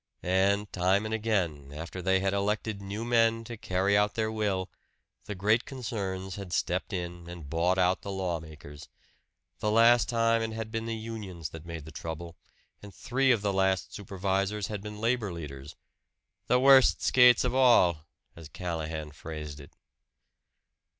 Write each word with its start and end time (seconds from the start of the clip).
And 0.23 0.73
time 0.73 1.05
and 1.05 1.13
again, 1.13 1.71
after 1.71 2.01
they 2.01 2.21
had 2.21 2.33
elected 2.33 2.81
new 2.81 3.05
men 3.05 3.43
to 3.43 3.55
carry 3.55 3.95
out 3.95 4.15
their 4.15 4.31
will, 4.31 4.71
the 5.25 5.35
great 5.35 5.63
concerns 5.63 6.37
had 6.37 6.51
stepped 6.51 6.91
in 6.91 7.29
and 7.29 7.47
bought 7.47 7.77
out 7.77 8.01
the 8.01 8.09
law 8.09 8.39
makers. 8.39 8.89
The 9.59 9.69
last 9.69 10.09
time 10.09 10.41
it 10.41 10.55
had 10.55 10.71
been 10.71 10.87
the 10.87 10.95
unions 10.95 11.49
that 11.49 11.67
made 11.67 11.85
the 11.85 11.91
trouble; 11.91 12.35
and 12.81 12.91
three 12.91 13.31
of 13.31 13.43
the 13.43 13.53
last 13.53 13.93
supervisors 13.93 14.69
had 14.69 14.81
been 14.81 14.97
labor 14.99 15.31
leaders 15.31 15.75
"the 16.47 16.59
worst 16.59 17.03
skates 17.03 17.43
of 17.43 17.53
all," 17.53 18.07
as 18.35 18.49
Callahan 18.49 19.11
phrased 19.11 19.59
it. 19.59 19.75